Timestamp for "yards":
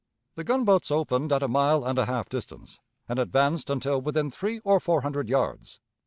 5.29-5.79